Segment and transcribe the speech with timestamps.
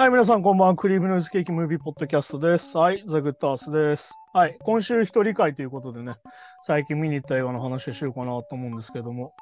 [0.00, 0.76] はい、皆さんこんばんは。
[0.76, 2.74] クリームノイズケーキムービーポッドキャストです。
[2.74, 4.14] はい、ザ・グッドアースです。
[4.32, 6.14] はい、今週一人会ということでね、
[6.62, 9.34] 最近見に行った映画の話をしようかなと思うんですけども、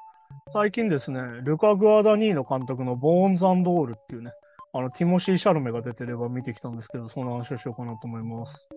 [0.51, 4.33] 最近ですね、ルカ・グアダニーノ監督のボーンズオールっていうね、
[4.73, 8.67] あの、ティモシー・シャルメが出てれば見てきたんですけど、その話をしようかなと思います。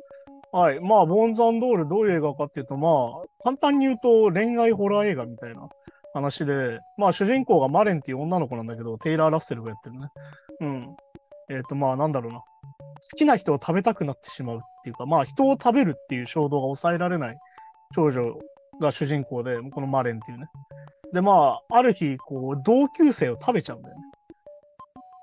[0.52, 5.68] はい、まあ、ボーンズオールどういう映画かっていうと、まあ、簡単に言うと恋愛ホラー映画みたいな
[6.14, 10.08] 話で、まあ、主人公がマレンっていう女の子なんだけど、テイラー・ラッセルがやってるね。
[10.60, 10.96] うん。
[11.52, 12.38] えっ、と、まあ、なんだろうな。
[12.38, 12.44] 好
[13.16, 17.36] きな人を食べたくなってしまうっていうか、まあ、人を食べるっていう衝動が抑えられない
[17.94, 18.38] 少女
[18.80, 20.46] が主人公で、このマレンっていうね。
[21.12, 24.02] で、まあ、ある日、こう、同級生を食べちゃうんだよね。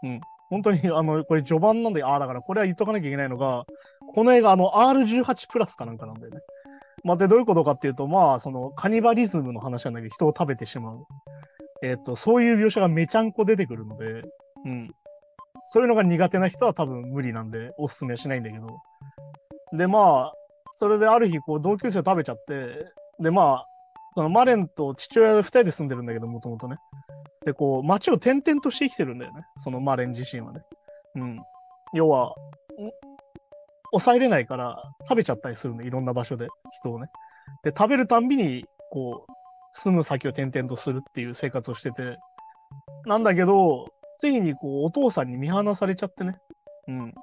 [0.04, 0.22] うん。
[0.50, 3.66] 本当に、あの、これ序盤なんで、ああ、だからこれは言っとかなきゃいけないのが、
[4.14, 6.40] この映画、あの、R18 プラスかなんかなんだよね。
[7.04, 11.06] まあ、で、どういうことかっていうと、まあ、その、カニバリズムの話なんだけど、人を食べてしまう。
[11.82, 14.24] えっ、と、そういう描写がめちゃんこ出てくるので、
[14.66, 14.94] うん。
[15.72, 18.82] そういうのが苦手な人は多分無理なんで、おすすめしないんだけど。
[19.78, 20.34] で、まあ、
[20.72, 23.68] それである日、こう、同級生食べちゃって、で、まあ、
[24.16, 26.78] そのマレンと父親で二人で住んでるんだけど、もともとね。
[27.46, 29.44] で、こう、街を転々として生きてるんだよね。
[29.64, 30.62] そのマレン自身はね。
[31.16, 31.40] うん。
[31.94, 32.34] 要は、
[33.92, 37.10] 抑えれないから食べちゃったりするんで、いろんな場所で人をね。
[37.64, 39.32] で、食べるたんびに、こう、
[39.74, 42.18] 住む先を転々とするっていう生活をしてて、
[43.06, 43.86] なんだけど、
[44.20, 46.38] ついにこう、お父さんに見放されちゃってね。
[46.88, 47.14] うん。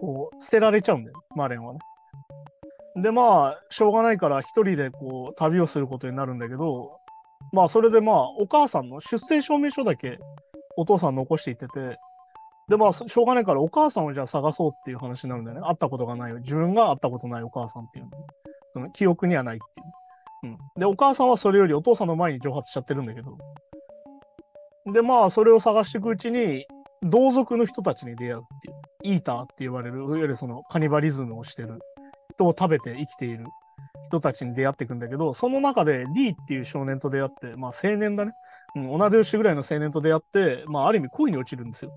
[0.00, 1.78] こう、捨てられちゃうんだよ、マレンはね。
[2.96, 6.98] で、まあ、しょうがないから一人でこう、旅をすることになるんだけど、
[7.52, 10.18] まあ、それでまあ、お母さんの出生証明書だけ
[10.76, 11.98] お父さん残していってて、
[12.68, 15.66] で、まあ、しょうがないからお母さんをじゃあ探そうっていう話になるんだよね。
[15.66, 18.10] 会ったことがない、自分が会ったことないお母さんっていうの。
[18.72, 19.58] その記憶にはないっ
[20.42, 20.54] ていう。
[20.54, 20.80] うん。
[20.80, 23.36] で、お母さんはそれよりお父さんの前に蒸発しちゃってるんだけど。
[24.92, 26.66] で、まあ、それを探していくうちに、
[27.02, 28.74] 同族の人たちに出会うっていう。
[29.02, 31.78] イーターって言われる、いわゆるそのカニバリズムをしてる
[32.34, 33.46] 人を食べて生きている
[34.04, 38.32] 人たちに出会っていくんだけど、その中でリーっていう少年と出会って、まあ青年だね。
[38.76, 41.92] うん、同じ年ぐらいの青年と出会って、まあある意味恋に落ちるんですよ。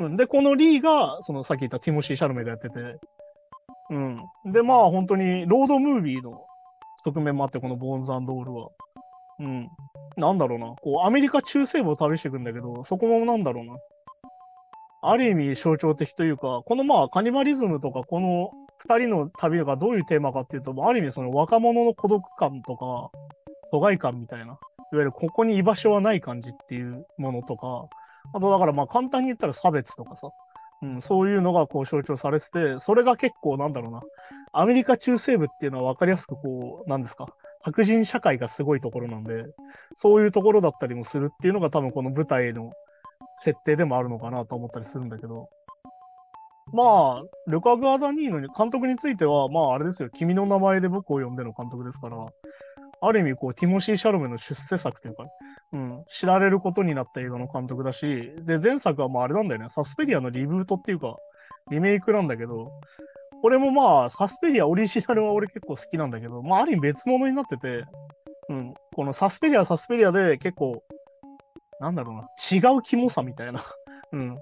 [0.00, 2.98] うん、で、このリーが、そのさっき言ったティモシー・シャルメがやってて、
[3.90, 4.22] うん。
[4.52, 6.44] で、まあ本当にロードムービーの
[7.04, 8.68] 側面もあって、このボーンズオールは。
[9.40, 9.68] うん。
[10.18, 10.66] なんだろうな。
[10.82, 13.76] こう、アメリカ中西部を旅していくんだけど、そこもなんだろうな。
[15.00, 23.10] ある意味象徴的というか、このまあカニバリズムとか、この二人の旅がどういうテーマかっていうと、ある意味その若者の孤独感とか、
[23.70, 24.58] 疎外感みたいな、いわ
[24.92, 27.86] ゆるここに居場所はない感じっていうものとか、
[28.34, 30.30] あとだからまあ簡単に言ったら差別とかさ、
[30.82, 34.02] うん、そういうのがこう象徴されてて、それが結構なんだろうな、
[34.52, 37.26] アメリカ中西部っていうのは分かりやすくこう、なんですか、
[37.68, 39.44] 白人社会がすごいところなんで、
[39.94, 42.72] そういうところだったりもするっていうのが多分この舞台の
[43.38, 45.48] 設定でもあるのかなと思ったりするんだけど、
[46.72, 52.16] まあ、ルカ・グアダニーノに監督については、まああれですよ、君の名前で僕を呼んでの監督ですから、
[53.00, 55.24] ある意味こう、ティモシー・シャルメの出世作というか、
[55.72, 61.16] うん、知られることになった映画の監督だし、で、前作はまああれなんだよね、サスペリアのリブートっていうか、
[61.70, 62.70] リメイクなんだけど、
[63.42, 67.84] これもまあ、サスペリアオリジナルは俺結構好きなんだけど、まあある意味別物になってて、
[68.48, 70.82] うん、このサスペリアはサスペリアで結構、
[71.80, 73.64] なんだろうな、違うキモさみたいな、
[74.12, 74.38] うん、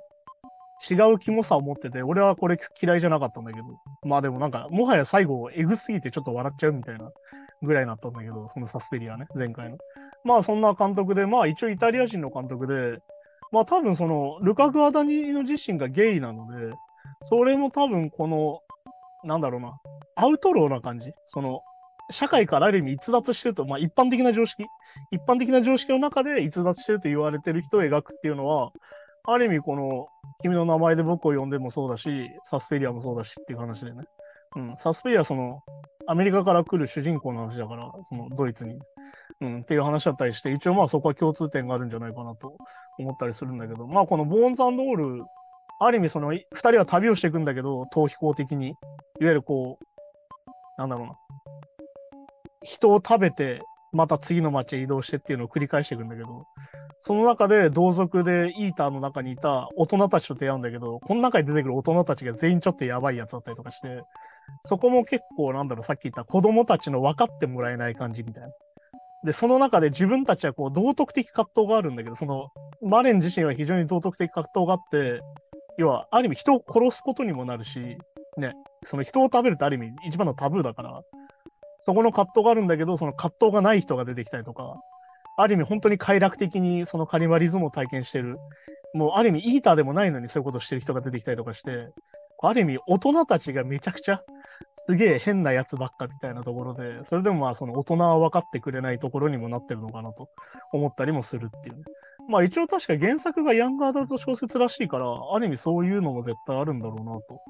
[0.90, 3.66] 違うキモさを持ってて、俺はこれ嫌いじゃなかったんだけど、
[4.04, 7.10] まあでもなんか、もはや最後、エグすぎてちょっと笑っちゃうみたいな
[7.62, 9.78] ぐらいになったんだけど、そのサスペリアね、前回の。
[10.24, 12.98] まあそんな監督で、まあ一応イタリア人の監督で、
[13.52, 16.74] まあ多分その、ルカ・グアダニー自身がゲイなので、
[17.22, 18.60] それも多分この、
[19.26, 19.78] なんだろうな、
[20.14, 21.12] アウトローな感じ？
[21.26, 21.62] その、
[22.10, 24.64] 社会からある意味逸脱してると、まあ一般的な常識、
[25.10, 28.70] 一般的な常識の中で逸脱してると言われてる人を描くっていうのは、
[29.24, 30.06] ある意味この、
[30.42, 34.04] 君の名前で僕を呼んでもそうだし、サスペリアもそうだしっていう話でね。
[34.54, 35.62] うん、サスペリアはその、
[36.06, 38.78] アメリカから来る主人公の話だから、そのドイツに。
[39.40, 42.56] うん、っていう話だったりして、一応まあそこは共通点があるんじゃないかなと
[42.98, 45.24] 思ったりするんだけど、まあこのボーンズオール、
[45.80, 48.76] ある意味その、二人は旅をしていくんだけど、逃避行的に。
[49.20, 51.14] いわゆるこう、なんだろうな。
[52.62, 56.46] 人を食べて、また次の街へ移動してっていうのを繰り返していくんだけど、
[57.00, 64.02] その中で同族でイーターの中にいた大人たちと出会うんだけど、この中に出てくる大人たちが全員ちょっとやばいやつだったりとかして、
[64.62, 68.48] そこも結構なんだろう、さっき言った子供たちの分かってもらえない感じみたいな。
[69.24, 72.48] で、その中で自分たちはこう道徳的葛藤があるんだけど、その
[72.82, 75.20] マレン自身は非常に道徳的葛藤があって、
[75.78, 77.98] 要はある意味人を殺すことにもなるし、
[78.36, 78.54] ね、
[78.84, 81.00] その人を食べるってある意味一番のタブーだから、
[81.80, 84.76] そこの葛藤があるんだけど、その葛藤がない人が出てきたりとか、
[85.38, 88.38] ある意味本当に快楽的にそのカニバリズムを体験してる
[88.94, 91.88] もうある意味イーターでもないのにそういうことをしてる人が出てきたりとかして、
[92.42, 94.20] ある意味大人たちがめちゃくちゃ
[94.88, 100.28] すげえ変なやつばっかみたいなところで、それでもまあその大人は分かってくれないところにもなってるのかなと
[100.72, 101.82] 思ったりもするっていうね。
[102.28, 107.40] まあ一応確か原作がヤングアダルト小説らしいから、ある意味そういうのも絶対あるんだろうなと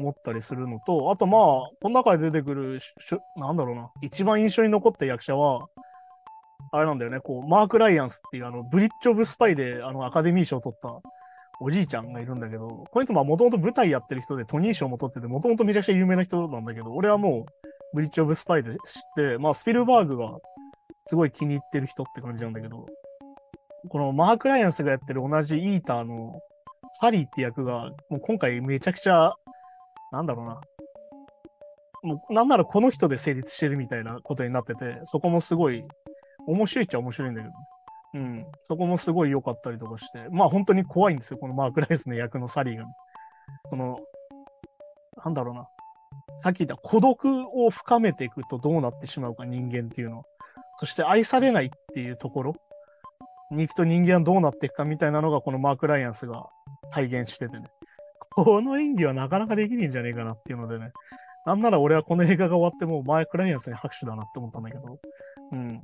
[0.00, 5.68] 思ったりするのと、あとまあ、この中で出てくるしし、なんだろうな、一番印象に残った役者は、
[6.72, 10.88] あれなんだよね、こう、マーク・ライアンスっていう、あの、ブリッジ・オブ・スパイで、あの、アカデミー賞を取った
[11.60, 17.44] おじいちゃんがいるんだけど、この人、まあ、もともと舞台やってる人で、トニー賞も取ってて、もともとめちゃくちゃ有名な人なんだけど、俺はもう、
[17.94, 18.78] ブリッジ・オブ・スパイで知っ
[19.16, 20.38] て、まあ、スピルバーグが
[21.06, 22.86] すごい気に入ってる人って感じなんだけど、
[23.88, 26.40] このマーク・ライアンスがやってる同じイーターの
[27.00, 29.34] サリーって役が、もう今回めちゃくちゃ、
[30.12, 30.60] なんだろうな、
[32.02, 35.84] もうなんならこの人で成立してるみたいなことになってて、そこもすごい
[36.46, 37.54] 面白いっちゃ面白いんだけど、
[38.14, 42.84] うん、そこもすごい良かったりとかして、まあ本当に怖いんですよ、このマーク・ライアンスの役のサリーが。
[43.68, 43.98] その、
[45.24, 45.68] なんだろうな、
[46.38, 50.24] さっき言った孤独を深めていくとどうなってしまうか、人間っていうのは。
[50.78, 52.54] そして愛されないっていうところ
[53.50, 56.46] に行くと人間はどうなっていくかみたいなのが、このマーク・ライアンスが
[56.90, 57.68] 体現しててね。
[58.34, 60.92] この演技はなかなかできねえんじゃねえかなっていうのでね。
[61.46, 64.98] なんなら俺はこの映画が終わってもうマーク・ライアンスに拍手だなって思ったんだけど。
[65.52, 65.82] うん。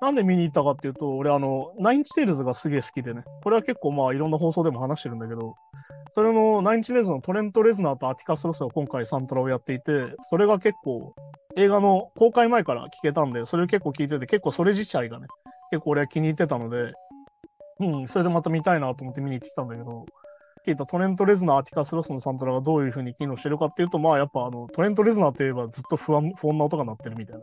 [0.00, 3.24] なんで見に行ったかっていうと、俺あの、 Nine Inch Nails がすげえ好きでね。
[3.42, 5.56] これは結構まあいろんな放送でも話してるんだけど、
[6.14, 11.14] それの Nine Inch Nails のトレント・レズナーとアティカス・ロスが今回サントラをやっていて、それが結構
[11.56, 15.26] 映画の公開前から聞けたんで、それを結構聞いてて、結構それ自体がね、
[15.70, 16.92] 結構俺は気に入ってたので、
[17.80, 20.06] うん、それでまた見たいなと思って見に行ってきたんだけど、
[20.68, 27.42] 聞いたトレント・レズナー、アティカス・ロスのサントラがどういう風に機能してるかっていうと、まあやっぱあのトレント・レズナーといえばずっと不安不穏な音が鳴ってるみたいな。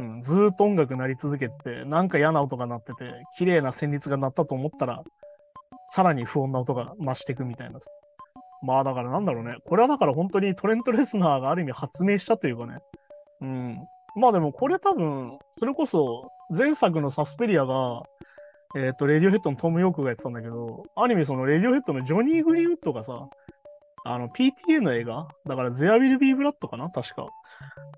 [0.00, 5.02] うん、ずっと音楽鳴り続けてて、なんか嫌な音が鳴ってて、綺麗な旋律が鳴ったと思ったら、
[5.88, 7.80] さらに不穏な音が増していくみたいな。
[8.62, 9.56] まあだからなんだろうね。
[9.66, 12.78] これはだから本当にトレント・レスナーがある意味発明したというかね。
[13.42, 13.78] うん。
[14.16, 18.02] まあでもこれ多分、それこそ前作のサスペリアが、
[18.76, 23.28] えっ、と、レディオヘッドのトム・ヨークがやってたんだけど、ある意味そのレディオヘッドのジョニー・グリーウッドがさ、
[24.04, 25.28] あの PTA の映画？
[25.46, 26.90] だから There Will Be Blood かな？
[26.90, 27.28] 確か。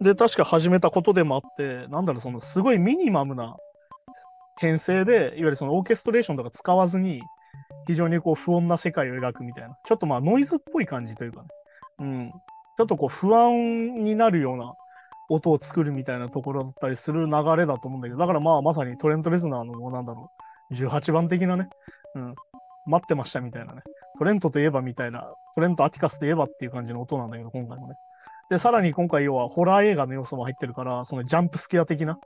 [0.01, 3.57] で、確か始めたことでもあって、なんだろう、そのすごいミニマムな
[4.59, 7.23] 編成で、いわゆるそのオーケストレーションとか使わずに、
[7.87, 11.49] 非常にこう不穏な世界を描くみたいな、ちょっとまあノイズっぽい感じというかね、
[11.99, 12.33] うん、
[12.77, 14.75] ちょっとこう不安になるような
[15.29, 21.69] 音を作るみたいなところだったりする流れだと思うんだけど、だからまあまさにトレント・レズナーのなんだろう、18番的なね、
[22.15, 22.35] うん、
[22.87, 23.83] 待ってましたみたいなね、
[24.19, 27.95] トレントといえばみたいな、トレント・アティカスといえばっていう感じの音なんだけど、今回もね。
[28.51, 32.19] で、さらに今回要はホラー映画の要素も入ってるから、そのジャンプスケア的な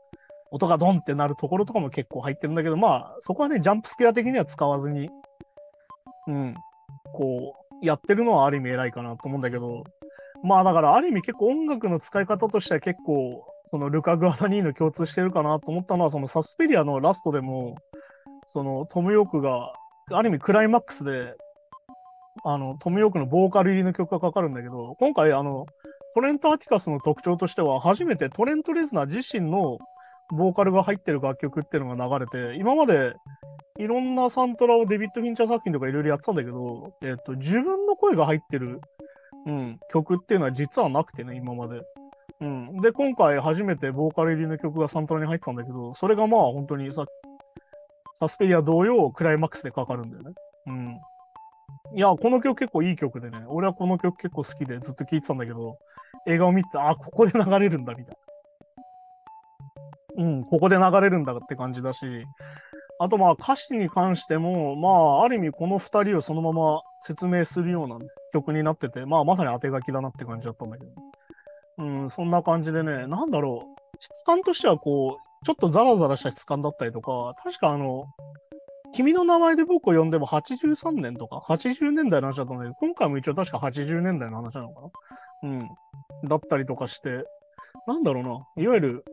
[0.51, 5.11] 音がドンってなるところとかも結構入ってるんだけど、まあそこはね、ジャンプスケア的には使わずに、
[6.27, 6.55] うん、
[7.13, 9.85] こう、やってるのはある意味偉いかなと思うんだけど、
[10.43, 17.77] まあだからある意味結構音楽の使い方としては結構、そのルカ・グアダニーの共通してるかなと思ったのは、そのサスペリアのラストでも、
[18.55, 19.75] そのトム・ヨークが、
[20.11, 21.35] ある意味クライマックスで、
[22.45, 25.67] あの、トム・ヨークのボーカル入りの曲がかかるんだけど、今回あの、
[26.15, 29.79] トレント・アティカスの特徴としては、初めてトレント・レズナー自身の
[30.31, 33.15] ボーカルが入ってる楽曲っていうのが流れて、今まで
[33.79, 38.81] いろんなサントラをデビッド・フィンチャー作品とかいろいろやってたんだけど、えっ、と、自分の声が入ってる、
[39.47, 41.83] うん、曲っていうのは実はなくてね、今まで。
[42.41, 42.81] うん。
[42.81, 47.07] で、今回初めてボーカル入りの曲がサントラに入ってたんだけど、それがまあ本当にさっ、
[48.29, 50.33] サスペリア同様、クライマックスでかかるんだよね。
[50.67, 51.01] うん。
[51.95, 55.79] いや、この曲結構いい曲でね、俺はこの曲結構好きでずっと聴いてたんだけど、
[56.27, 58.17] 映画を見て、あ、ここで流れるんだ、みたい
[60.17, 60.25] な。
[60.25, 61.99] うん、ここで流れるんだって感じだし、
[63.01, 64.89] あとまあ歌詞に関しても、ま
[65.21, 67.99] あある意味この2人をそのまま説明するような、
[68.33, 70.93] 曲になってて、まあまさに当て書きだなって感じだったんだけど。
[71.77, 78.07] うん、そんな感じでね、なんだろう、質感としてはこう、ちょっとザラザラした質感だったりとか、確かあの、
[78.95, 84.81] 君の名前で僕を呼んでも83年とか80年代の話だったんだけど、今回も一応確か80年代の話なのか
[85.43, 85.51] な？
[85.51, 85.69] うん。
[86.29, 87.25] だったりとかして、
[87.87, 88.23] なんだろう
[88.57, 89.05] な、いわゆる、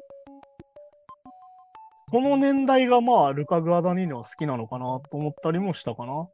[2.11, 6.27] この年代がまあ、ルカ・グアダニーニは好きなのかなと思ったりもしたかな。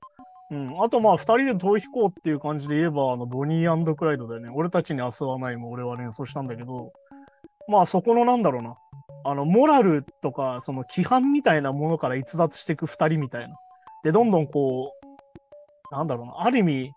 [0.51, 0.83] うん。
[0.83, 6.93] あとまあ、二人で逃避行っていう感じで言えば、あの、ボニークライドでね、俺たちに明日はないも俺は連想したんだけど、
[7.67, 8.77] まあそこのなんだろうな、
[9.23, 13.55] あの、モラルとか、その規範みたいなものから逸脱していく二人みたいな。
[14.03, 14.93] で、どんどんこ
[15.91, 16.91] う、なんだろうな、ある意味、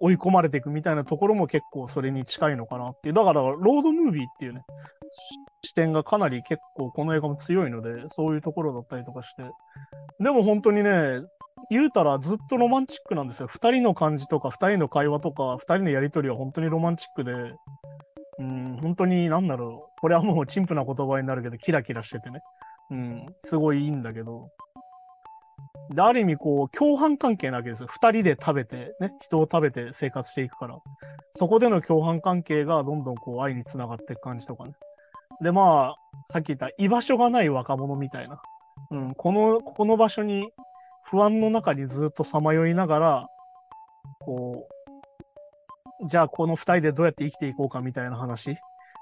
[0.00, 3.14] 追い込まれていくみたいなところも結構それに近いのかなっていう。
[3.14, 4.62] だから、ロードムービーっていうね、
[5.62, 9.42] 視点がかなり結構この映画も強いので、そういうところだったりとかして。
[10.20, 11.20] でも本当にね、
[11.70, 13.48] 言うたらずっとロマンチックなんですよ。
[13.48, 17.32] 2人の感じとか、2人の会話とか、2人のやりとりは本当にロマンチックで、
[18.38, 20.00] うん、本当になんだろう。
[20.00, 22.40] これはもう陳腐な言葉になるけど、キラキラしててね。
[22.90, 24.50] うん、すごいいいんだけど。
[25.90, 27.88] で、ある意味、こう、共犯関係なわけですよ。
[27.90, 30.78] 二人で食べて、ね、人を食べて生活していくから。
[31.32, 34.72] そこでの共犯関係がどんどんこう愛につながっていく感じとかね。
[35.42, 35.96] で、まあ、
[36.32, 38.40] さっき言った居場所がない若者みたいな。
[38.90, 40.50] うん、この、ここの場所に
[41.04, 43.28] 不安の中にずっとさまよいながら、
[44.20, 44.77] こう、
[46.06, 48.56] じゃあこの二人でどうやって生きていこうかみたいな話？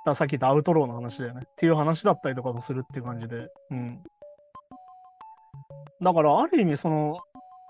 [0.07, 1.43] ださっき言ったアウトローの話だよね。
[1.45, 3.49] っていう話だったりとかもするっていう感じで。
[3.71, 4.03] うん。
[6.01, 7.19] だからある意味その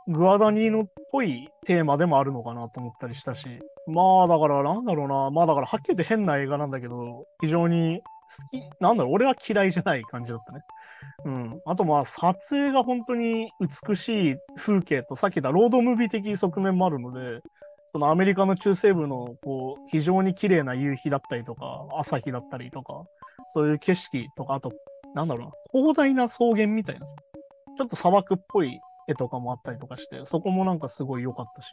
[0.08, 8.00] グアダニーノっぽいテーマでもあるのかなと思ったりしたし、まあだからなんだろうな、まあだからはっきり言って変な映画なんだけど、非常に
[8.52, 10.60] 好き、なんだろう、俺は嫌いじゃない感じだったね。
[11.24, 11.60] うん。
[11.66, 13.50] あとまあ撮影が本当に
[13.88, 17.40] 美しい風景と、さっき言ったロードムービー的側面もあるので、
[17.96, 23.06] そのアメリカの中西部のこう非常に綺麗な夕日だったりとか、朝日だったりとか、
[23.48, 24.70] そういう景色とか、あと、
[25.14, 31.68] なんだろうな、広大な草原みたいなちょっと砂漠っぽい絵とかもあったりとかして、そこもなんかすごい良かったし、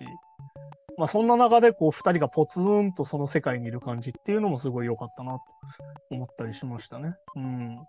[0.98, 5.40] まあそんな中でこう二人がポツンとその世界にいる感じっていうのもすごい良かったなと
[6.10, 7.16] 思ったりしましたね。
[7.36, 7.80] うん。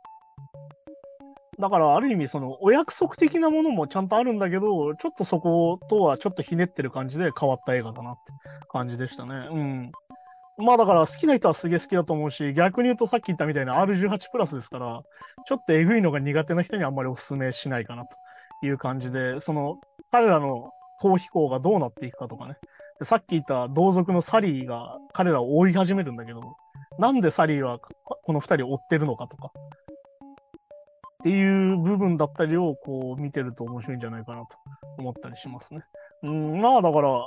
[1.59, 8.21] だからある意味そのお約束的なものもちゃんとあるんだけど、ちょっとそことはちょっとひねってる感じで変わった映画だなって
[8.69, 9.35] 感じでしたね。
[9.51, 9.93] うん。
[10.57, 15.03] まあだから好きな人はすげえ好きだと思うし、逆に言うとさっき言ったみたいな R18 プラスですから、
[15.47, 19.79] ちょっとえぐいのが苦手な人にあんまりお勧めしないかなという感じで、その
[20.11, 20.71] 彼らの
[21.03, 22.57] 逃避行がどうなっていくかとかね。
[23.03, 26.41] さっき言った同族のサリーが彼らを追い始めるんだけど、
[26.99, 29.51] なんでサリーはこの2人を追ってるのかとか、
[31.25, 34.49] っていう部分だったりをこう見てると面白いんじゃないかなと
[34.99, 35.81] 思ったりしますね。
[36.23, 37.27] うん、まあだから、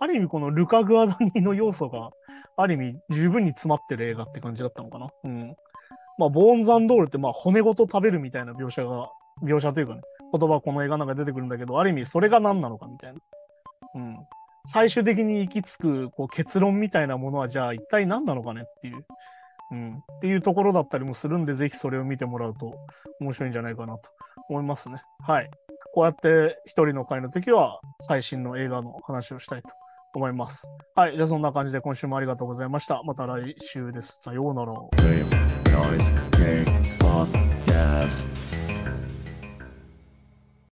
[0.00, 2.08] ある意味このルカ・グアダニの要素が、
[2.56, 5.08] ある意味十分に詰まってる映画って感じだったのかな。
[5.24, 5.54] うん。
[6.16, 9.10] まあ、ボーン・ザンドールってまあ骨ごと食べるみたいな描写が、
[9.42, 10.00] 描写というかね、
[10.32, 13.20] 言葉この映画の中で出てくるんだけど、ある意味それが何なのかみたいな。
[13.96, 14.16] うん。
[14.72, 19.04] 最終的に行き着くこう結論みたいなものは、じゃあ一体何なのかねっていう。
[19.70, 22.74] うん、っていうところだったりもするんで、ぜひそれを見てもらうと
[23.20, 24.02] 面白いんじゃないかなと
[24.48, 25.02] 思いますね。
[25.26, 25.50] はい。
[25.94, 29.68] こうやって一人の会の時は最新の映画の話をしたいと
[30.14, 30.68] 思います。
[30.94, 31.16] はい。
[31.16, 33.02] じゃあそんな感じで今週もありがとうございました。
[33.04, 34.20] また来週です。
[34.22, 34.72] さようなら。